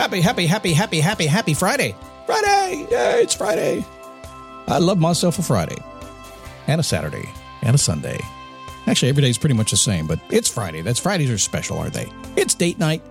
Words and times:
Happy, 0.00 0.22
happy, 0.22 0.46
happy, 0.46 0.72
happy, 0.72 0.98
happy, 0.98 1.26
happy 1.26 1.52
Friday. 1.52 1.94
Friday! 2.24 2.86
Yeah, 2.90 3.16
it's 3.16 3.34
Friday. 3.34 3.84
I 4.66 4.78
love 4.78 4.98
myself 4.98 5.38
a 5.38 5.42
Friday 5.42 5.76
and 6.68 6.80
a 6.80 6.82
Saturday 6.82 7.28
and 7.60 7.74
a 7.74 7.78
Sunday. 7.78 8.18
Actually, 8.86 9.10
every 9.10 9.20
day 9.20 9.28
is 9.28 9.36
pretty 9.36 9.54
much 9.54 9.72
the 9.72 9.76
same, 9.76 10.06
but 10.06 10.18
it's 10.30 10.48
Friday. 10.48 10.80
That's 10.80 10.98
Fridays 10.98 11.30
are 11.30 11.36
special, 11.36 11.78
aren't 11.78 11.92
they? 11.92 12.10
It's 12.34 12.54
date 12.54 12.78
night. 12.78 13.02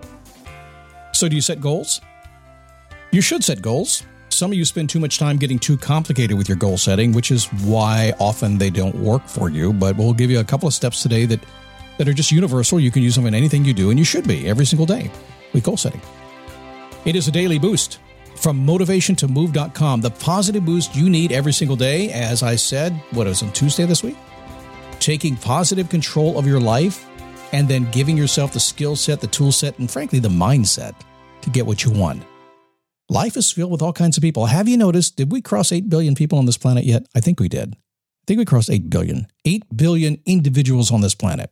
So, 1.12 1.28
do 1.28 1.36
you 1.36 1.42
set 1.42 1.60
goals? 1.60 2.00
You 3.12 3.20
should 3.20 3.44
set 3.44 3.62
goals. 3.62 4.02
Some 4.30 4.50
of 4.50 4.58
you 4.58 4.64
spend 4.64 4.90
too 4.90 4.98
much 4.98 5.16
time 5.16 5.36
getting 5.36 5.60
too 5.60 5.76
complicated 5.76 6.36
with 6.36 6.48
your 6.48 6.58
goal 6.58 6.76
setting, 6.76 7.12
which 7.12 7.30
is 7.30 7.46
why 7.62 8.14
often 8.18 8.58
they 8.58 8.68
don't 8.68 8.96
work 8.96 9.28
for 9.28 9.48
you. 9.48 9.72
But 9.72 9.96
we'll 9.96 10.12
give 10.12 10.28
you 10.28 10.40
a 10.40 10.44
couple 10.44 10.66
of 10.66 10.74
steps 10.74 11.04
today 11.04 11.24
that, 11.26 11.38
that 11.98 12.08
are 12.08 12.12
just 12.12 12.32
universal. 12.32 12.80
You 12.80 12.90
can 12.90 13.04
use 13.04 13.14
them 13.14 13.26
in 13.26 13.34
anything 13.34 13.64
you 13.64 13.74
do, 13.74 13.90
and 13.90 13.98
you 13.98 14.04
should 14.04 14.26
be 14.26 14.48
every 14.48 14.64
single 14.64 14.86
day 14.86 15.08
with 15.52 15.62
goal 15.62 15.76
setting. 15.76 16.00
It 17.06 17.16
is 17.16 17.26
a 17.28 17.30
daily 17.30 17.58
boost 17.58 17.98
from 18.36 18.66
motivationtomove.com, 18.66 20.02
the 20.02 20.10
positive 20.10 20.66
boost 20.66 20.94
you 20.94 21.08
need 21.08 21.32
every 21.32 21.52
single 21.52 21.76
day. 21.76 22.12
As 22.12 22.42
I 22.42 22.56
said, 22.56 22.92
what 23.12 23.26
was 23.26 23.42
on 23.42 23.52
Tuesday 23.52 23.86
this 23.86 24.02
week? 24.02 24.18
Taking 24.98 25.36
positive 25.36 25.88
control 25.88 26.38
of 26.38 26.46
your 26.46 26.60
life 26.60 27.06
and 27.52 27.66
then 27.66 27.90
giving 27.90 28.18
yourself 28.18 28.52
the 28.52 28.60
skill 28.60 28.96
set, 28.96 29.22
the 29.22 29.26
tool 29.28 29.50
set, 29.50 29.78
and 29.78 29.90
frankly, 29.90 30.18
the 30.18 30.28
mindset 30.28 30.94
to 31.40 31.48
get 31.48 31.64
what 31.64 31.84
you 31.84 31.90
want. 31.90 32.22
Life 33.08 33.34
is 33.38 33.50
filled 33.50 33.72
with 33.72 33.80
all 33.80 33.94
kinds 33.94 34.18
of 34.18 34.22
people. 34.22 34.44
Have 34.44 34.68
you 34.68 34.76
noticed? 34.76 35.16
Did 35.16 35.32
we 35.32 35.40
cross 35.40 35.72
8 35.72 35.88
billion 35.88 36.14
people 36.14 36.38
on 36.38 36.44
this 36.44 36.58
planet 36.58 36.84
yet? 36.84 37.06
I 37.14 37.20
think 37.20 37.40
we 37.40 37.48
did. 37.48 37.76
I 37.76 38.24
think 38.26 38.38
we 38.38 38.44
crossed 38.44 38.68
8 38.68 38.90
billion. 38.90 39.26
8 39.46 39.64
billion 39.74 40.20
individuals 40.26 40.92
on 40.92 41.00
this 41.00 41.14
planet. 41.14 41.50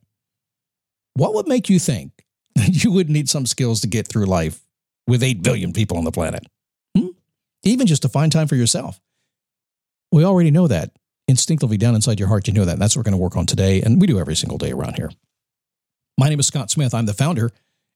What 1.14 1.32
would 1.32 1.48
make 1.48 1.70
you 1.70 1.78
think 1.78 2.12
that 2.54 2.84
you 2.84 2.92
would 2.92 3.08
need 3.08 3.30
some 3.30 3.46
skills 3.46 3.80
to 3.80 3.86
get 3.86 4.06
through 4.06 4.26
life 4.26 4.60
with 5.08 5.22
8 5.22 5.42
billion 5.42 5.72
people 5.72 5.96
on 5.96 6.04
the 6.04 6.12
planet. 6.12 6.44
Hmm? 6.96 7.08
Even 7.64 7.86
just 7.88 8.02
to 8.02 8.08
find 8.08 8.30
time 8.30 8.46
for 8.46 8.54
yourself. 8.54 9.00
We 10.12 10.24
already 10.24 10.52
know 10.52 10.68
that. 10.68 10.92
Instinctively 11.26 11.76
down 11.76 11.94
inside 11.94 12.20
your 12.20 12.28
heart, 12.28 12.46
you 12.46 12.54
know 12.54 12.64
that. 12.64 12.78
That's 12.78 12.94
what 12.94 13.00
we're 13.00 13.10
going 13.10 13.18
to 13.18 13.22
work 13.22 13.36
on 13.36 13.44
today, 13.44 13.82
and 13.82 14.00
we 14.00 14.06
do 14.06 14.18
every 14.18 14.36
single 14.36 14.56
day 14.56 14.70
around 14.70 14.94
here. 14.94 15.10
My 16.16 16.28
name 16.28 16.40
is 16.40 16.46
Scott 16.46 16.70
Smith. 16.70 16.94
I'm 16.94 17.06
the 17.06 17.12
founder 17.12 17.50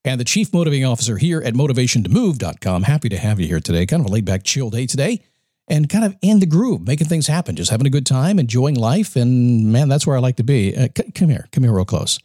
and 0.05 0.21
the 0.21 0.25
chief 0.25 0.53
motivating 0.53 0.85
officer 0.85 1.17
here 1.17 1.41
at 1.43 1.55
motivationtomove.com. 1.55 2.83
Happy 2.83 3.09
to 3.09 3.19
have 3.19 3.41
you 3.41 3.47
here 3.47 3.61
today. 3.61 3.87
Kind 3.87 4.01
of 4.01 4.07
a 4.07 4.13
laid 4.13 4.25
back, 4.25 4.43
chill 4.43 4.71
day 4.71 4.87
today, 4.87 5.23
and 5.69 5.89
kind 5.89 6.05
of 6.05 6.17
in 6.23 6.41
the 6.41 6.47
groove, 6.47 6.87
making 6.87 7.07
things 7.07 7.27
happen, 7.27 7.57
just 7.57 7.71
having 7.71 7.87
a 7.87 7.91
good 7.91 8.07
time, 8.07 8.39
enjoying 8.39 8.75
life. 8.75 9.17
And 9.17 9.73
man, 9.73 9.89
that's 9.89 10.07
where 10.07 10.17
I 10.17 10.21
like 10.21 10.37
to 10.37 10.45
be. 10.45 10.77
Uh, 10.77 10.89
c- 10.97 11.11
come 11.13 11.29
here, 11.29 11.49
come 11.53 11.65
here, 11.65 11.73
real 11.73 11.85
close. 11.85 12.19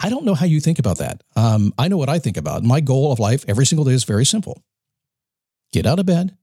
I 0.00 0.10
don't 0.10 0.24
know 0.24 0.34
how 0.34 0.46
you 0.46 0.60
think 0.60 0.78
about 0.78 0.98
that. 0.98 1.22
Um, 1.34 1.72
I 1.76 1.88
know 1.88 1.96
what 1.96 2.08
I 2.08 2.18
think 2.18 2.36
about. 2.36 2.62
My 2.62 2.80
goal 2.80 3.10
of 3.10 3.18
life 3.18 3.44
every 3.48 3.66
single 3.66 3.84
day 3.84 3.92
is 3.92 4.04
very 4.04 4.24
simple 4.24 4.62
get 5.72 5.84
out 5.84 5.98
of 5.98 6.06
bed, 6.06 6.34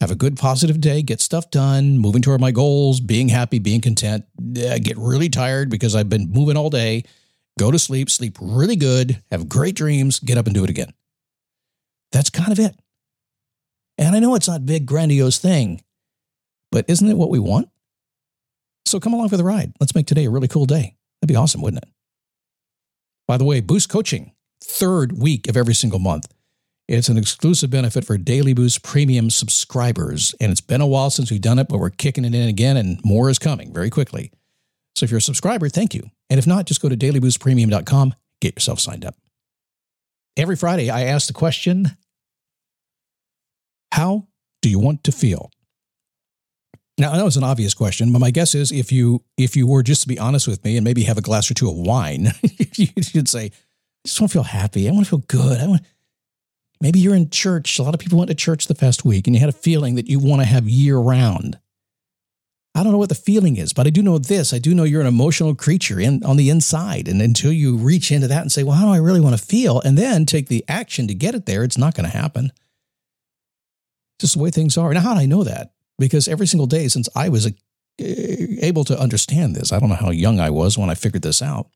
have 0.00 0.10
a 0.10 0.16
good 0.16 0.36
positive 0.36 0.80
day, 0.80 1.00
get 1.02 1.20
stuff 1.20 1.50
done, 1.50 1.98
moving 1.98 2.20
toward 2.20 2.40
my 2.40 2.50
goals, 2.50 3.00
being 3.00 3.28
happy, 3.28 3.58
being 3.58 3.80
content, 3.80 4.24
get 4.52 4.96
really 4.96 5.28
tired 5.28 5.70
because 5.70 5.94
I've 5.94 6.08
been 6.08 6.30
moving 6.30 6.56
all 6.56 6.68
day, 6.68 7.04
go 7.58 7.70
to 7.70 7.78
sleep, 7.78 8.10
sleep 8.10 8.36
really 8.40 8.76
good, 8.76 9.22
have 9.30 9.48
great 9.48 9.76
dreams, 9.76 10.18
get 10.18 10.36
up 10.36 10.46
and 10.46 10.54
do 10.54 10.64
it 10.64 10.70
again. 10.70 10.92
That's 12.12 12.30
kind 12.30 12.50
of 12.50 12.58
it. 12.58 12.74
And 13.98 14.14
I 14.16 14.18
know 14.18 14.34
it's 14.34 14.48
not 14.48 14.58
a 14.58 14.64
big, 14.64 14.84
grandiose 14.84 15.38
thing, 15.38 15.82
but 16.72 16.84
isn't 16.88 17.08
it 17.08 17.16
what 17.16 17.30
we 17.30 17.38
want? 17.38 17.68
So 18.84 19.00
come 19.00 19.14
along 19.14 19.30
for 19.30 19.36
the 19.36 19.44
ride. 19.44 19.72
Let's 19.80 19.94
make 19.94 20.06
today 20.06 20.26
a 20.26 20.30
really 20.30 20.48
cool 20.48 20.66
day. 20.66 20.96
That'd 21.20 21.28
be 21.28 21.36
awesome, 21.36 21.62
wouldn't 21.62 21.82
it? 21.82 21.88
By 23.26 23.36
the 23.36 23.44
way, 23.44 23.60
Boost 23.60 23.88
Coaching, 23.88 24.32
third 24.62 25.18
week 25.18 25.48
of 25.48 25.56
every 25.56 25.74
single 25.74 25.98
month. 25.98 26.32
It's 26.88 27.08
an 27.08 27.18
exclusive 27.18 27.70
benefit 27.70 28.04
for 28.04 28.16
Daily 28.16 28.54
Boost 28.54 28.84
Premium 28.84 29.30
subscribers. 29.30 30.34
And 30.40 30.52
it's 30.52 30.60
been 30.60 30.80
a 30.80 30.86
while 30.86 31.10
since 31.10 31.32
we've 31.32 31.40
done 31.40 31.58
it, 31.58 31.68
but 31.68 31.78
we're 31.78 31.90
kicking 31.90 32.24
it 32.24 32.34
in 32.34 32.48
again, 32.48 32.76
and 32.76 33.00
more 33.04 33.28
is 33.28 33.40
coming 33.40 33.72
very 33.72 33.90
quickly. 33.90 34.30
So 34.94 35.04
if 35.04 35.10
you're 35.10 35.18
a 35.18 35.22
subscriber, 35.22 35.68
thank 35.68 35.94
you. 35.94 36.10
And 36.30 36.38
if 36.38 36.46
not, 36.46 36.66
just 36.66 36.80
go 36.80 36.88
to 36.88 36.96
dailyboostpremium.com, 36.96 38.14
get 38.40 38.54
yourself 38.54 38.78
signed 38.78 39.04
up. 39.04 39.16
Every 40.36 40.54
Friday, 40.54 40.88
I 40.90 41.02
ask 41.02 41.26
the 41.26 41.32
question 41.32 41.96
How 43.92 44.28
do 44.62 44.70
you 44.70 44.78
want 44.78 45.02
to 45.04 45.12
feel? 45.12 45.50
Now, 46.98 47.12
I 47.12 47.18
know 47.18 47.26
it's 47.26 47.36
an 47.36 47.44
obvious 47.44 47.74
question, 47.74 48.10
but 48.10 48.20
my 48.20 48.30
guess 48.30 48.54
is 48.54 48.72
if 48.72 48.90
you 48.90 49.22
if 49.36 49.54
you 49.54 49.66
were 49.66 49.82
just 49.82 50.02
to 50.02 50.08
be 50.08 50.18
honest 50.18 50.48
with 50.48 50.64
me 50.64 50.76
and 50.76 50.84
maybe 50.84 51.02
have 51.04 51.18
a 51.18 51.22
glass 51.22 51.50
or 51.50 51.54
two 51.54 51.68
of 51.68 51.76
wine, 51.76 52.32
you 52.74 53.02
should 53.02 53.28
say, 53.28 53.46
I 53.46 53.50
just 54.06 54.20
want 54.20 54.30
to 54.30 54.38
feel 54.38 54.44
happy. 54.44 54.88
I 54.88 54.92
want 54.92 55.04
to 55.04 55.10
feel 55.10 55.24
good. 55.26 55.60
I 55.60 55.66
want 55.66 55.82
maybe 56.80 56.98
you're 56.98 57.14
in 57.14 57.28
church. 57.30 57.78
A 57.78 57.82
lot 57.82 57.94
of 57.94 58.00
people 58.00 58.18
went 58.18 58.28
to 58.28 58.34
church 58.34 58.66
the 58.66 58.74
past 58.74 59.04
week 59.04 59.26
and 59.26 59.36
you 59.36 59.40
had 59.40 59.48
a 59.48 59.52
feeling 59.52 59.96
that 59.96 60.06
you 60.06 60.18
want 60.18 60.40
to 60.40 60.46
have 60.46 60.68
year 60.68 60.96
round. 60.96 61.58
I 62.74 62.82
don't 62.82 62.92
know 62.92 62.98
what 62.98 63.08
the 63.08 63.14
feeling 63.14 63.56
is, 63.56 63.72
but 63.72 63.86
I 63.86 63.90
do 63.90 64.02
know 64.02 64.18
this. 64.18 64.52
I 64.52 64.58
do 64.58 64.74
know 64.74 64.84
you're 64.84 65.00
an 65.00 65.06
emotional 65.06 65.54
creature 65.54 65.98
in, 65.98 66.22
on 66.24 66.36
the 66.36 66.50
inside. 66.50 67.08
And 67.08 67.22
until 67.22 67.50
you 67.50 67.78
reach 67.78 68.12
into 68.12 68.28
that 68.28 68.42
and 68.42 68.52
say, 68.52 68.64
well, 68.64 68.76
how 68.76 68.84
do 68.84 68.92
I 68.92 68.98
really 68.98 69.20
want 69.20 69.36
to 69.36 69.42
feel? 69.42 69.80
And 69.80 69.96
then 69.96 70.26
take 70.26 70.48
the 70.48 70.62
action 70.68 71.08
to 71.08 71.14
get 71.14 71.34
it 71.34 71.46
there, 71.46 71.64
it's 71.64 71.78
not 71.78 71.94
going 71.94 72.08
to 72.08 72.14
happen. 72.14 72.52
Just 74.18 74.34
the 74.34 74.42
way 74.42 74.50
things 74.50 74.76
are. 74.76 74.92
Now, 74.92 75.00
how 75.00 75.14
do 75.14 75.20
I 75.20 75.26
know 75.26 75.42
that? 75.44 75.72
Because 75.98 76.28
every 76.28 76.46
single 76.46 76.66
day 76.66 76.88
since 76.88 77.08
I 77.14 77.28
was 77.28 77.46
a, 77.46 77.54
able 78.64 78.84
to 78.84 78.98
understand 78.98 79.54
this, 79.54 79.72
I 79.72 79.78
don't 79.78 79.88
know 79.88 79.94
how 79.94 80.10
young 80.10 80.40
I 80.40 80.50
was 80.50 80.76
when 80.76 80.90
I 80.90 80.94
figured 80.94 81.22
this 81.22 81.42
out, 81.42 81.68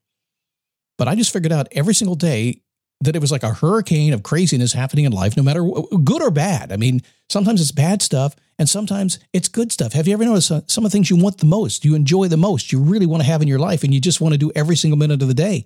but 0.97 1.07
I 1.07 1.15
just 1.15 1.33
figured 1.33 1.51
out 1.51 1.67
every 1.71 1.93
single 1.93 2.15
day 2.15 2.61
that 3.01 3.15
it 3.15 3.21
was 3.21 3.31
like 3.31 3.43
a 3.43 3.53
hurricane 3.53 4.13
of 4.13 4.21
craziness 4.21 4.73
happening 4.73 5.05
in 5.05 5.11
life, 5.11 5.35
no 5.35 5.43
matter 5.43 5.63
good 6.03 6.21
or 6.21 6.29
bad. 6.29 6.71
I 6.71 6.77
mean, 6.77 7.01
sometimes 7.29 7.59
it's 7.59 7.71
bad 7.71 8.01
stuff 8.01 8.35
and 8.59 8.69
sometimes 8.69 9.17
it's 9.33 9.47
good 9.47 9.71
stuff. 9.71 9.93
Have 9.93 10.07
you 10.07 10.13
ever 10.13 10.23
noticed 10.23 10.51
uh, 10.51 10.61
some 10.67 10.85
of 10.85 10.91
the 10.91 10.95
things 10.95 11.09
you 11.09 11.15
want 11.15 11.39
the 11.39 11.47
most, 11.47 11.83
you 11.83 11.95
enjoy 11.95 12.27
the 12.27 12.37
most, 12.37 12.71
you 12.71 12.79
really 12.79 13.07
want 13.07 13.23
to 13.23 13.27
have 13.27 13.41
in 13.41 13.47
your 13.47 13.57
life, 13.57 13.83
and 13.83 13.91
you 13.91 13.99
just 13.99 14.21
want 14.21 14.33
to 14.33 14.37
do 14.37 14.51
every 14.55 14.75
single 14.75 14.99
minute 14.99 15.23
of 15.23 15.27
the 15.27 15.33
day? 15.33 15.65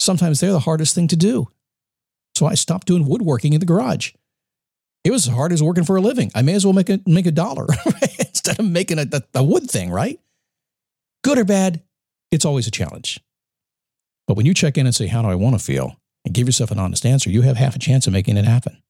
Sometimes 0.00 0.40
they're 0.40 0.50
the 0.50 0.58
hardest 0.58 0.94
thing 0.96 1.06
to 1.08 1.16
do. 1.16 1.46
So 2.34 2.46
I 2.46 2.54
stopped 2.54 2.88
doing 2.88 3.06
woodworking 3.06 3.52
in 3.52 3.60
the 3.60 3.66
garage. 3.66 4.12
It 5.04 5.10
was 5.10 5.26
as 5.26 5.34
hard 5.34 5.52
as 5.52 5.62
working 5.62 5.84
for 5.84 5.96
a 5.96 6.00
living. 6.00 6.30
I 6.34 6.42
may 6.42 6.54
as 6.54 6.64
well 6.64 6.74
make 6.74 6.88
a 6.88 7.00
make 7.06 7.26
a 7.26 7.32
dollar 7.32 7.66
instead 8.18 8.58
of 8.58 8.66
making 8.66 8.98
a, 8.98 9.06
a, 9.12 9.22
a 9.34 9.44
wood 9.44 9.70
thing, 9.70 9.90
right? 9.90 10.20
Good 11.24 11.38
or 11.38 11.44
bad, 11.44 11.82
it's 12.30 12.44
always 12.44 12.66
a 12.66 12.70
challenge. 12.70 13.20
But 14.26 14.36
when 14.36 14.46
you 14.46 14.54
check 14.54 14.78
in 14.78 14.86
and 14.86 14.94
say, 14.94 15.06
How 15.06 15.22
do 15.22 15.28
I 15.28 15.34
want 15.34 15.58
to 15.58 15.64
feel? 15.64 15.96
and 16.24 16.34
give 16.34 16.46
yourself 16.46 16.70
an 16.70 16.78
honest 16.78 17.04
answer, 17.04 17.30
you 17.30 17.42
have 17.42 17.56
half 17.56 17.74
a 17.74 17.80
chance 17.80 18.06
of 18.06 18.12
making 18.12 18.36
it 18.36 18.44
happen. 18.44 18.80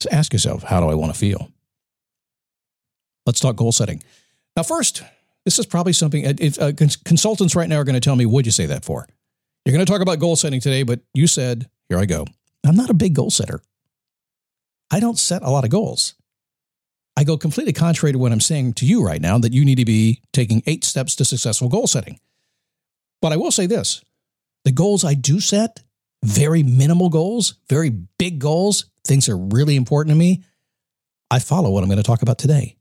So 0.00 0.08
ask 0.10 0.32
yourself, 0.32 0.62
How 0.62 0.80
do 0.80 0.88
I 0.88 0.94
want 0.94 1.12
to 1.12 1.18
feel? 1.18 1.50
Let's 3.26 3.40
talk 3.40 3.56
goal 3.56 3.72
setting. 3.72 4.02
Now, 4.56 4.62
first, 4.62 5.02
this 5.44 5.58
is 5.58 5.66
probably 5.66 5.92
something 5.92 6.24
it, 6.24 6.58
uh, 6.58 6.72
consultants 7.04 7.54
right 7.54 7.68
now 7.68 7.76
are 7.76 7.84
going 7.84 7.94
to 7.94 8.00
tell 8.00 8.16
me, 8.16 8.26
What'd 8.26 8.46
you 8.46 8.52
say 8.52 8.66
that 8.66 8.84
for? 8.84 9.06
You're 9.64 9.74
going 9.74 9.84
to 9.84 9.90
talk 9.90 10.00
about 10.00 10.18
goal 10.18 10.36
setting 10.36 10.60
today, 10.60 10.82
but 10.82 11.00
you 11.14 11.26
said, 11.26 11.68
Here 11.88 11.98
I 11.98 12.06
go. 12.06 12.26
I'm 12.66 12.76
not 12.76 12.90
a 12.90 12.94
big 12.94 13.14
goal 13.14 13.30
setter. 13.30 13.60
I 14.90 15.00
don't 15.00 15.18
set 15.18 15.42
a 15.42 15.50
lot 15.50 15.64
of 15.64 15.70
goals. 15.70 16.14
I 17.16 17.24
go 17.24 17.36
completely 17.36 17.72
contrary 17.72 18.12
to 18.12 18.18
what 18.18 18.30
I'm 18.30 18.40
saying 18.40 18.74
to 18.74 18.86
you 18.86 19.04
right 19.04 19.20
now 19.20 19.38
that 19.38 19.52
you 19.52 19.64
need 19.64 19.78
to 19.78 19.84
be 19.84 20.22
taking 20.32 20.62
eight 20.66 20.84
steps 20.84 21.16
to 21.16 21.24
successful 21.24 21.68
goal 21.68 21.86
setting. 21.86 22.20
But 23.20 23.32
I 23.32 23.36
will 23.36 23.50
say 23.50 23.66
this 23.66 24.02
the 24.64 24.72
goals 24.72 25.04
I 25.04 25.14
do 25.14 25.40
set, 25.40 25.82
very 26.24 26.62
minimal 26.62 27.08
goals, 27.08 27.54
very 27.68 27.90
big 27.90 28.38
goals, 28.38 28.86
things 29.04 29.26
that 29.26 29.32
are 29.32 29.36
really 29.36 29.76
important 29.76 30.12
to 30.14 30.18
me, 30.18 30.44
I 31.30 31.38
follow 31.38 31.70
what 31.70 31.82
I'm 31.82 31.88
going 31.88 31.98
to 31.98 32.02
talk 32.02 32.22
about 32.22 32.38
today. 32.38 32.76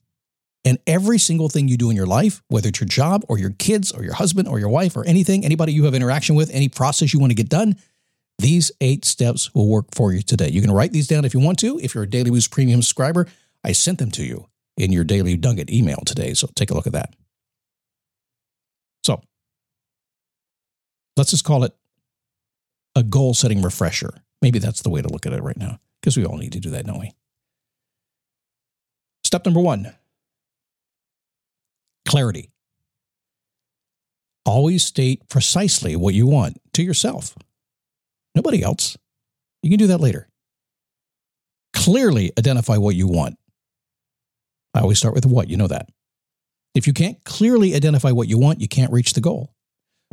And 0.66 0.80
every 0.86 1.18
single 1.18 1.50
thing 1.50 1.68
you 1.68 1.78
do 1.78 1.90
in 1.90 1.96
your 1.96 2.06
life, 2.06 2.42
whether 2.50 2.70
it's 2.70 2.80
your 2.80 2.88
job 2.88 3.24
or 3.30 3.38
your 3.40 3.52
kids 3.52 3.92
or 3.92 4.04
your 4.04 4.14
husband 4.14 4.48
or 4.48 4.60
your 4.60 4.70
wife 4.70 4.98
or 4.98 5.06
anything, 5.06 5.46
anybody 5.46 5.72
you 5.72 5.86
have 5.86 5.94
interaction 5.94 6.36
with, 6.36 6.50
any 6.52 6.68
process 6.68 7.14
you 7.14 7.20
want 7.20 7.32
to 7.32 7.36
get 7.36 7.50
done, 7.50 7.78
These 8.40 8.72
eight 8.82 9.04
steps 9.04 9.54
will 9.56 9.68
work 9.68 9.88
for 9.94 10.14
you 10.14 10.22
today. 10.22 10.50
You 10.50 10.62
can 10.62 10.72
write 10.72 10.92
these 10.92 11.08
down 11.08 11.26
if 11.26 11.34
you 11.34 11.40
want 11.40 11.60
to. 11.60 11.80
If 11.80 11.96
you're 11.96 12.04
a 12.04 12.10
Daily 12.10 12.30
Boost 12.30 12.52
Premium 12.52 12.82
subscriber, 12.82 13.28
I 13.64 13.72
sent 13.72 13.98
them 13.98 14.12
to 14.12 14.24
you 14.24 14.48
in 14.78 14.92
your 14.92 15.04
Daily 15.04 15.36
Nugget 15.36 15.72
email 15.72 16.00
today. 16.06 16.34
So 16.36 16.48
take 16.56 16.70
a 16.70 16.76
look 16.76 16.86
at 16.86 16.94
that. 16.94 17.16
So 19.04 19.22
let's 21.16 21.32
just 21.32 21.44
call 21.44 21.64
it 21.64 21.76
a 22.96 23.02
goal 23.02 23.34
setting 23.34 23.62
refresher. 23.62 24.22
Maybe 24.42 24.60
that's 24.60 24.84
the 24.84 24.90
way 24.92 25.02
to 25.02 25.10
look 25.10 25.26
at 25.26 25.34
it 25.34 25.42
right 25.42 25.58
now, 25.58 25.80
because 26.00 26.16
we 26.16 26.26
all 26.26 26.38
need 26.38 26.52
to 26.54 26.60
do 26.60 26.70
that, 26.70 26.86
don't 26.86 27.00
we? 27.00 27.14
Step 29.24 29.46
number 29.46 29.60
one 29.60 29.96
clarity. 32.08 32.52
Always 34.46 34.84
state 34.84 35.28
precisely 35.28 35.96
what 35.96 36.14
you 36.14 36.28
want 36.28 36.62
to 36.74 36.84
yourself, 36.84 37.36
nobody 38.38 38.64
else. 38.64 38.98
You 39.64 39.70
can 39.70 39.80
do 39.80 39.88
that 39.88 40.00
later. 40.00 40.30
Clearly 41.74 42.32
identify 42.38 42.78
what 42.78 42.96
you 42.96 43.08
want. 43.08 43.38
I 44.74 44.82
always 44.82 44.98
start 44.98 45.16
with 45.16 45.26
what, 45.26 45.50
you 45.50 45.58
know 45.58 45.68
that. 45.68 45.90
If 46.76 46.88
you 46.88 46.94
can't 46.94 47.24
clearly 47.24 47.74
identify 47.76 48.12
what 48.12 48.28
you 48.28 48.38
want, 48.38 48.62
you 48.62 48.68
can't 48.68 48.92
reach 48.92 49.14
the 49.14 49.22
goal. 49.22 49.54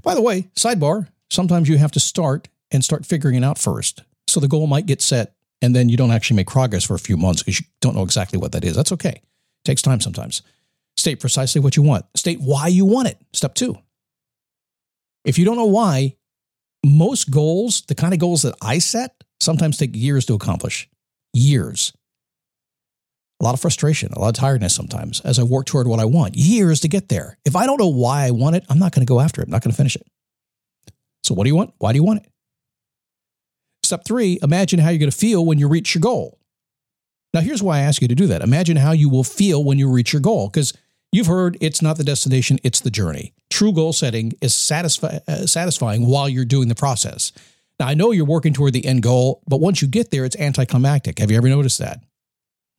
By 0.02 0.14
the 0.14 0.22
way, 0.22 0.48
sidebar, 0.56 1.08
sometimes 1.30 1.68
you 1.68 1.78
have 1.78 1.92
to 1.92 2.00
start 2.00 2.48
and 2.70 2.84
start 2.84 3.06
figuring 3.06 3.36
it 3.36 3.44
out 3.44 3.58
first. 3.58 4.02
So 4.26 4.40
the 4.40 4.48
goal 4.48 4.66
might 4.66 4.86
get 4.86 5.02
set 5.02 5.34
and 5.60 5.76
then 5.76 5.88
you 5.88 5.96
don't 5.96 6.10
actually 6.10 6.36
make 6.36 6.48
progress 6.48 6.84
for 6.84 6.94
a 6.94 6.98
few 6.98 7.16
months 7.16 7.42
because 7.42 7.60
you 7.60 7.66
don't 7.80 7.94
know 7.94 8.02
exactly 8.02 8.38
what 8.38 8.52
that 8.52 8.64
is. 8.64 8.74
That's 8.74 8.92
okay. 8.92 9.10
It 9.10 9.22
takes 9.64 9.82
time 9.82 10.00
sometimes. 10.00 10.42
State 10.96 11.20
precisely 11.20 11.60
what 11.60 11.76
you 11.76 11.82
want. 11.82 12.06
State 12.14 12.40
why 12.40 12.68
you 12.68 12.84
want 12.84 13.08
it. 13.08 13.18
Step 13.32 13.54
two. 13.54 13.76
If 15.24 15.38
you 15.38 15.44
don't 15.44 15.56
know 15.56 15.64
why, 15.64 16.16
most 16.84 17.30
goals, 17.30 17.82
the 17.82 17.94
kind 17.94 18.12
of 18.12 18.20
goals 18.20 18.42
that 18.42 18.54
I 18.62 18.78
set, 18.78 19.12
sometimes 19.40 19.76
take 19.76 19.94
years 19.94 20.26
to 20.26 20.34
accomplish. 20.34 20.88
Years. 21.32 21.92
A 23.40 23.44
lot 23.44 23.54
of 23.54 23.60
frustration, 23.60 24.12
a 24.12 24.18
lot 24.18 24.28
of 24.28 24.34
tiredness 24.34 24.74
sometimes 24.74 25.20
as 25.20 25.38
I 25.38 25.42
work 25.42 25.66
toward 25.66 25.86
what 25.86 26.00
I 26.00 26.04
want. 26.04 26.36
Years 26.36 26.80
to 26.80 26.88
get 26.88 27.08
there. 27.08 27.36
If 27.44 27.56
I 27.56 27.66
don't 27.66 27.80
know 27.80 27.88
why 27.88 28.26
I 28.26 28.30
want 28.30 28.56
it, 28.56 28.64
I'm 28.68 28.78
not 28.78 28.92
going 28.92 29.04
to 29.04 29.10
go 29.10 29.20
after 29.20 29.42
it. 29.42 29.48
I'm 29.48 29.50
not 29.50 29.62
going 29.62 29.72
to 29.72 29.76
finish 29.76 29.96
it. 29.96 30.06
So, 31.24 31.34
what 31.34 31.44
do 31.44 31.48
you 31.48 31.56
want? 31.56 31.74
Why 31.78 31.92
do 31.92 31.96
you 31.96 32.04
want 32.04 32.22
it? 32.22 32.30
Step 33.82 34.04
three, 34.06 34.38
imagine 34.42 34.78
how 34.78 34.90
you're 34.90 34.98
going 34.98 35.10
to 35.10 35.16
feel 35.16 35.44
when 35.44 35.58
you 35.58 35.68
reach 35.68 35.94
your 35.94 36.00
goal. 36.00 36.38
Now, 37.34 37.40
here's 37.40 37.62
why 37.62 37.78
I 37.78 37.80
ask 37.80 38.00
you 38.00 38.08
to 38.08 38.14
do 38.14 38.28
that. 38.28 38.42
Imagine 38.42 38.76
how 38.76 38.92
you 38.92 39.08
will 39.08 39.24
feel 39.24 39.62
when 39.64 39.78
you 39.78 39.90
reach 39.90 40.12
your 40.12 40.22
goal, 40.22 40.48
because 40.48 40.72
you've 41.12 41.26
heard 41.26 41.58
it's 41.60 41.82
not 41.82 41.96
the 41.96 42.04
destination, 42.04 42.58
it's 42.62 42.80
the 42.80 42.90
journey. 42.90 43.34
True 43.54 43.72
goal 43.72 43.92
setting 43.92 44.32
is 44.40 44.52
satisfi- 44.52 45.20
uh, 45.28 45.46
satisfying 45.46 46.08
while 46.08 46.28
you're 46.28 46.44
doing 46.44 46.66
the 46.66 46.74
process. 46.74 47.30
Now, 47.78 47.86
I 47.86 47.94
know 47.94 48.10
you're 48.10 48.24
working 48.24 48.52
toward 48.52 48.72
the 48.72 48.84
end 48.84 49.04
goal, 49.04 49.44
but 49.46 49.60
once 49.60 49.80
you 49.80 49.86
get 49.86 50.10
there, 50.10 50.24
it's 50.24 50.34
anticlimactic. 50.34 51.20
Have 51.20 51.30
you 51.30 51.36
ever 51.36 51.48
noticed 51.48 51.78
that? 51.78 52.00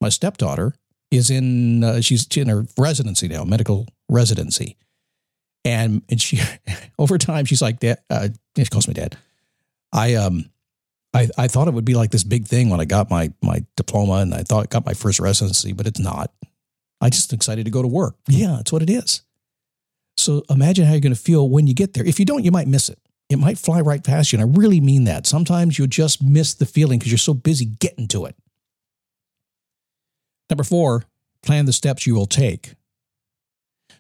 My 0.02 0.10
stepdaughter 0.10 0.76
is 1.12 1.30
in, 1.30 1.82
uh, 1.82 2.02
she's 2.02 2.28
in 2.36 2.50
her 2.50 2.66
residency 2.78 3.30
now, 3.30 3.46
medical 3.46 3.88
residency. 4.10 4.76
And, 5.64 6.02
and 6.10 6.22
she, 6.22 6.42
over 7.00 7.18
time, 7.18 7.46
she's 7.46 7.62
like, 7.62 7.80
Dad, 7.80 8.00
uh, 8.10 8.28
she 8.58 8.66
calls 8.66 8.90
me 8.90 8.96
dad. 8.96 9.18
I, 9.94 10.16
um, 10.16 10.50
I, 11.14 11.30
I 11.38 11.48
thought 11.48 11.70
it 11.70 11.74
would 11.74 11.86
be 11.86 11.96
like 11.96 12.12
this 12.12 12.26
big 12.26 12.48
thing 12.48 12.70
when 12.70 12.82
I 12.82 12.86
got 12.86 13.10
my 13.10 13.32
my 13.42 13.64
diploma 13.78 14.16
and 14.16 14.34
I 14.34 14.44
thought 14.44 14.66
I 14.66 14.68
got 14.68 14.86
my 14.86 14.94
first 14.94 15.22
residency, 15.22 15.72
but 15.72 15.88
it's 15.88 16.02
not. 16.02 16.34
I 17.00 17.10
just 17.10 17.32
excited 17.32 17.64
to 17.64 17.72
go 17.72 17.82
to 17.82 17.88
work. 17.88 18.18
Yeah, 18.28 18.58
that's 18.58 18.74
what 18.74 18.82
it 18.82 18.90
is. 18.90 19.22
So 20.18 20.44
imagine 20.50 20.86
how 20.86 20.94
you're 20.94 21.02
going 21.02 21.14
to 21.14 21.20
feel 21.20 21.50
when 21.50 21.68
you 21.68 21.74
get 21.74 21.94
there. 21.94 22.06
If 22.06 22.20
you 22.20 22.26
don't, 22.26 22.44
you 22.44 22.52
might 22.52 22.68
miss 22.68 22.90
it. 22.90 23.00
It 23.30 23.38
might 23.38 23.58
fly 23.58 23.82
right 23.82 24.04
past 24.04 24.32
you. 24.32 24.40
And 24.40 24.50
I 24.50 24.58
really 24.58 24.80
mean 24.80 25.06
that. 25.06 25.26
Sometimes 25.26 25.78
you'll 25.78 25.88
just 25.88 26.24
miss 26.24 26.54
the 26.54 26.66
feeling 26.66 27.00
because 27.00 27.12
you're 27.12 27.18
so 27.18 27.34
busy 27.34 27.66
getting 27.66 28.08
to 28.10 28.26
it. 28.26 28.36
Number 30.50 30.64
four, 30.64 31.06
plan 31.42 31.66
the 31.66 31.74
steps 31.74 32.06
you 32.06 32.14
will 32.14 32.28
take. 32.28 32.76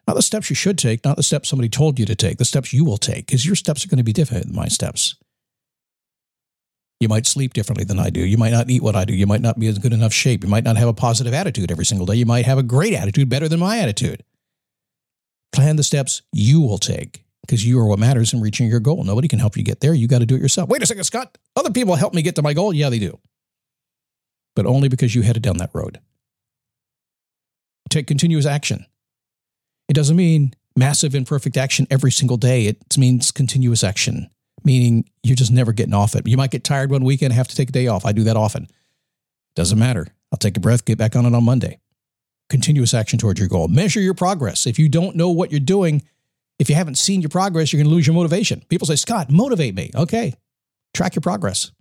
Not 0.07 0.15
the 0.15 0.21
steps 0.21 0.49
you 0.49 0.55
should 0.55 0.77
take, 0.77 1.03
not 1.03 1.17
the 1.17 1.23
steps 1.23 1.49
somebody 1.49 1.69
told 1.69 1.97
you 1.97 2.05
to 2.05 2.15
take, 2.15 2.37
the 2.37 2.45
steps 2.45 2.71
you 2.71 2.85
will 2.85 2.97
take, 2.97 3.25
because 3.25 3.45
your 3.45 3.55
steps 3.55 3.83
are 3.83 3.87
going 3.87 3.97
to 3.97 4.03
be 4.03 4.13
different 4.13 4.45
than 4.45 4.55
my 4.55 4.67
steps. 4.67 5.15
You 6.99 7.09
might 7.09 7.25
sleep 7.25 7.53
differently 7.53 7.85
than 7.85 7.99
I 7.99 8.11
do. 8.11 8.21
You 8.21 8.37
might 8.37 8.51
not 8.51 8.69
eat 8.69 8.83
what 8.83 8.95
I 8.95 9.05
do. 9.05 9.13
You 9.13 9.25
might 9.25 9.41
not 9.41 9.59
be 9.59 9.67
in 9.67 9.75
good 9.75 9.93
enough 9.93 10.13
shape. 10.13 10.43
You 10.43 10.49
might 10.49 10.63
not 10.63 10.77
have 10.77 10.87
a 10.87 10.93
positive 10.93 11.33
attitude 11.33 11.71
every 11.71 11.85
single 11.85 12.05
day. 12.05 12.15
You 12.15 12.25
might 12.25 12.45
have 12.45 12.57
a 12.57 12.63
great 12.63 12.93
attitude, 12.93 13.27
better 13.27 13.49
than 13.49 13.59
my 13.59 13.79
attitude. 13.79 14.23
Plan 15.51 15.75
the 15.75 15.83
steps 15.83 16.21
you 16.31 16.61
will 16.61 16.77
take 16.77 17.23
because 17.41 17.65
you 17.65 17.79
are 17.79 17.85
what 17.85 17.99
matters 17.99 18.33
in 18.33 18.41
reaching 18.41 18.67
your 18.67 18.79
goal. 18.79 19.03
Nobody 19.03 19.27
can 19.27 19.39
help 19.39 19.55
you 19.55 19.63
get 19.63 19.79
there. 19.79 19.93
You 19.93 20.07
got 20.07 20.19
to 20.19 20.25
do 20.25 20.35
it 20.35 20.41
yourself. 20.41 20.69
Wait 20.69 20.81
a 20.81 20.85
second, 20.85 21.03
Scott. 21.03 21.37
Other 21.55 21.71
people 21.71 21.95
help 21.95 22.13
me 22.13 22.21
get 22.21 22.35
to 22.35 22.41
my 22.41 22.53
goal. 22.53 22.73
Yeah, 22.73 22.89
they 22.89 22.99
do. 22.99 23.19
But 24.55 24.65
only 24.65 24.87
because 24.87 25.15
you 25.15 25.21
headed 25.21 25.43
down 25.43 25.57
that 25.57 25.71
road. 25.73 25.99
Take 27.89 28.07
continuous 28.07 28.45
action. 28.45 28.85
It 29.87 29.93
doesn't 29.93 30.15
mean 30.15 30.53
massive 30.75 31.13
imperfect 31.13 31.55
action 31.55 31.87
every 31.89 32.11
single 32.11 32.37
day. 32.37 32.65
It 32.65 32.97
means 32.97 33.31
continuous 33.31 33.83
action 33.83 34.29
meaning 34.65 35.05
you're 35.23 35.35
just 35.35 35.51
never 35.51 35.71
getting 35.71 35.93
off 35.93 36.15
it. 36.15 36.27
You 36.27 36.35
might 36.35 36.51
get 36.51 36.63
tired 36.63 36.91
one 36.91 37.03
weekend, 37.03 37.31
have 37.33 37.47
to 37.47 37.55
take 37.55 37.69
a 37.69 37.71
day 37.71 37.87
off. 37.87 38.05
I 38.05 38.11
do 38.11 38.23
that 38.23 38.35
often. 38.35 38.67
Doesn't 39.55 39.79
matter. 39.79 40.07
I'll 40.31 40.37
take 40.37 40.57
a 40.57 40.59
breath, 40.59 40.83
get 40.83 40.97
back 40.97 41.15
on 41.15 41.25
it 41.25 41.33
on 41.33 41.43
Monday. 41.43 41.79
Continuous 42.49 42.93
action 42.93 43.17
towards 43.17 43.39
your 43.39 43.49
goal. 43.49 43.67
Measure 43.67 43.99
your 43.99 44.13
progress. 44.13 44.67
If 44.67 44.77
you 44.77 44.87
don't 44.87 45.15
know 45.15 45.29
what 45.29 45.51
you're 45.51 45.59
doing, 45.59 46.03
if 46.59 46.69
you 46.69 46.75
haven't 46.75 46.97
seen 46.97 47.21
your 47.21 47.29
progress, 47.29 47.73
you're 47.73 47.79
going 47.79 47.89
to 47.89 47.95
lose 47.95 48.07
your 48.07 48.15
motivation. 48.15 48.61
People 48.69 48.87
say, 48.87 48.95
Scott, 48.95 49.29
motivate 49.31 49.75
me. 49.75 49.91
Okay, 49.95 50.33
track 50.93 51.15
your 51.15 51.21
progress. 51.21 51.71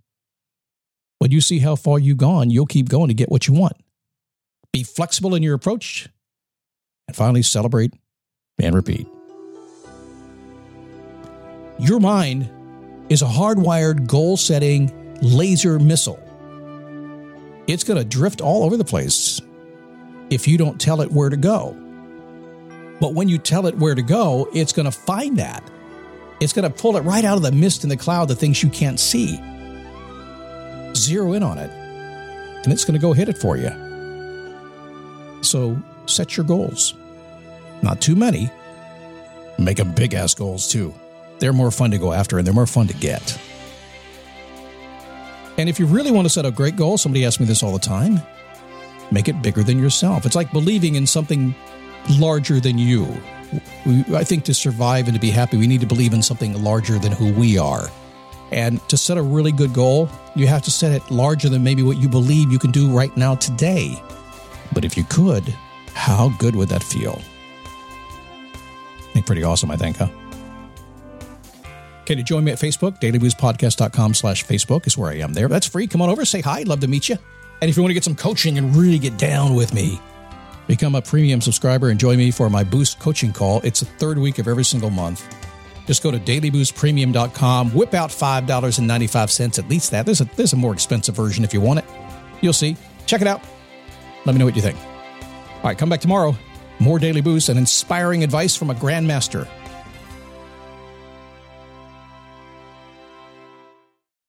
When 1.19 1.31
you 1.31 1.39
see 1.39 1.59
how 1.59 1.75
far 1.75 1.99
you've 1.99 2.17
gone, 2.17 2.49
you'll 2.49 2.65
keep 2.65 2.89
going 2.89 3.07
to 3.07 3.13
get 3.13 3.29
what 3.29 3.47
you 3.47 3.53
want. 3.53 3.77
Be 4.73 4.83
flexible 4.83 5.35
in 5.35 5.43
your 5.43 5.55
approach. 5.55 6.09
And 7.07 7.15
finally, 7.15 7.41
celebrate 7.43 7.93
and 8.59 8.75
repeat. 8.75 9.07
Your 11.79 11.99
mind 11.99 12.49
is 13.09 13.21
a 13.21 13.25
hardwired 13.25 14.07
goal 14.07 14.35
setting 14.37 14.91
laser 15.21 15.79
missile. 15.79 16.19
It's 17.67 17.83
going 17.83 17.97
to 17.97 18.05
drift 18.05 18.41
all 18.41 18.63
over 18.63 18.77
the 18.77 18.83
place 18.83 19.39
if 20.29 20.47
you 20.47 20.57
don't 20.57 20.79
tell 20.79 21.01
it 21.01 21.11
where 21.11 21.29
to 21.29 21.37
go. 21.37 21.75
But 22.99 23.13
when 23.13 23.29
you 23.29 23.37
tell 23.37 23.67
it 23.67 23.77
where 23.77 23.95
to 23.95 24.01
go, 24.01 24.49
it's 24.53 24.73
going 24.73 24.85
to 24.85 24.91
find 24.91 25.37
that. 25.37 25.63
It's 26.39 26.53
going 26.53 26.69
to 26.71 26.75
pull 26.75 26.97
it 26.97 27.01
right 27.01 27.23
out 27.23 27.37
of 27.37 27.43
the 27.43 27.51
mist 27.51 27.83
and 27.83 27.91
the 27.91 27.97
cloud, 27.97 28.27
the 28.27 28.35
things 28.35 28.63
you 28.63 28.69
can't 28.69 28.99
see. 28.99 29.39
Zero 30.95 31.33
in 31.33 31.43
on 31.43 31.57
it, 31.57 31.69
and 31.69 32.71
it's 32.71 32.85
going 32.85 32.93
to 32.93 33.01
go 33.01 33.13
hit 33.13 33.29
it 33.29 33.37
for 33.37 33.57
you. 33.57 33.71
So 35.41 35.77
set 36.05 36.37
your 36.37 36.45
goals. 36.45 36.93
Not 37.81 38.01
too 38.01 38.15
many. 38.15 38.49
Make 39.59 39.77
them 39.77 39.93
big 39.93 40.13
ass 40.13 40.33
goals 40.33 40.69
too 40.69 40.93
they're 41.39 41.53
more 41.53 41.71
fun 41.71 41.91
to 41.91 41.97
go 41.97 42.13
after 42.13 42.37
and 42.37 42.45
they're 42.45 42.53
more 42.53 42.67
fun 42.67 42.87
to 42.87 42.93
get. 42.93 43.39
And 45.57 45.69
if 45.69 45.79
you 45.79 45.85
really 45.85 46.11
want 46.11 46.25
to 46.25 46.29
set 46.29 46.45
a 46.45 46.51
great 46.51 46.75
goal, 46.75 46.97
somebody 46.97 47.25
asks 47.25 47.39
me 47.39 47.45
this 47.45 47.63
all 47.63 47.71
the 47.71 47.79
time, 47.79 48.21
make 49.11 49.27
it 49.27 49.41
bigger 49.41 49.63
than 49.63 49.79
yourself. 49.79 50.25
It's 50.25 50.35
like 50.35 50.51
believing 50.51 50.95
in 50.95 51.07
something 51.07 51.55
larger 52.09 52.59
than 52.59 52.77
you. 52.77 53.05
I 54.13 54.23
think 54.23 54.43
to 54.45 54.53
survive 54.53 55.07
and 55.07 55.15
to 55.15 55.19
be 55.19 55.29
happy, 55.29 55.57
we 55.57 55.67
need 55.67 55.81
to 55.81 55.87
believe 55.87 56.13
in 56.13 56.21
something 56.21 56.61
larger 56.63 56.99
than 56.99 57.11
who 57.11 57.31
we 57.33 57.57
are. 57.57 57.89
And 58.51 58.87
to 58.89 58.97
set 58.97 59.17
a 59.17 59.21
really 59.21 59.51
good 59.51 59.73
goal, 59.73 60.09
you 60.35 60.47
have 60.47 60.61
to 60.63 60.71
set 60.71 60.91
it 60.91 61.09
larger 61.09 61.49
than 61.49 61.63
maybe 61.63 61.83
what 61.83 61.97
you 61.97 62.07
believe 62.07 62.51
you 62.51 62.59
can 62.59 62.71
do 62.71 62.95
right 62.95 63.15
now 63.17 63.35
today. 63.35 64.01
But 64.73 64.85
if 64.85 64.97
you 64.97 65.03
could, 65.05 65.43
how 65.93 66.29
good 66.37 66.55
would 66.55 66.69
that 66.69 66.83
feel? 66.83 67.21
I 68.97 69.13
think 69.13 69.25
pretty 69.25 69.43
awesome, 69.43 69.71
I 69.71 69.77
think, 69.77 69.97
huh? 69.97 70.09
Can 72.05 72.17
you 72.19 72.23
join 72.23 72.43
me 72.43 72.51
at 72.51 72.59
Facebook? 72.59 72.99
DailyBoostPodcast.com 72.99 74.13
slash 74.13 74.45
Facebook 74.45 74.85
is 74.85 74.97
where 74.97 75.09
I 75.09 75.15
am 75.15 75.33
there. 75.33 75.47
That's 75.47 75.65
free. 75.65 75.87
Come 75.87 76.01
on 76.01 76.09
over, 76.09 76.23
say 76.23 76.41
hi. 76.41 76.61
Love 76.63 76.81
to 76.81 76.87
meet 76.87 77.09
you. 77.09 77.17
And 77.61 77.69
if 77.69 77.77
you 77.77 77.83
want 77.83 77.91
to 77.91 77.93
get 77.95 78.03
some 78.03 78.15
coaching 78.15 78.57
and 78.57 78.75
really 78.75 78.99
get 78.99 79.17
down 79.17 79.55
with 79.55 79.73
me, 79.73 79.99
become 80.67 80.95
a 80.95 81.01
premium 81.01 81.41
subscriber 81.41 81.89
and 81.89 81.99
join 81.99 82.17
me 82.17 82.31
for 82.31 82.49
my 82.49 82.63
Boost 82.63 82.99
coaching 82.99 83.31
call. 83.31 83.61
It's 83.63 83.79
the 83.79 83.85
third 83.85 84.17
week 84.17 84.39
of 84.39 84.47
every 84.47 84.65
single 84.65 84.89
month. 84.89 85.25
Just 85.85 86.03
go 86.03 86.11
to 86.11 86.19
dailyboostpremium.com, 86.19 87.71
whip 87.71 87.93
out 87.93 88.09
$5.95, 88.09 89.59
at 89.59 89.69
least 89.69 89.91
that. 89.91 90.05
There's 90.05 90.21
a, 90.21 90.25
there's 90.35 90.53
a 90.53 90.57
more 90.57 90.73
expensive 90.73 91.15
version 91.15 91.43
if 91.43 91.53
you 91.53 91.61
want 91.61 91.79
it. 91.79 91.85
You'll 92.41 92.53
see. 92.53 92.75
Check 93.05 93.21
it 93.21 93.27
out. 93.27 93.41
Let 94.25 94.33
me 94.33 94.39
know 94.39 94.45
what 94.45 94.55
you 94.55 94.61
think. 94.61 94.77
All 94.77 95.63
right, 95.63 95.77
come 95.77 95.89
back 95.89 96.01
tomorrow. 96.01 96.35
More 96.79 96.99
Daily 96.99 97.21
Boost 97.21 97.49
and 97.49 97.57
inspiring 97.57 98.23
advice 98.23 98.55
from 98.55 98.69
a 98.69 98.75
grandmaster 98.75 99.47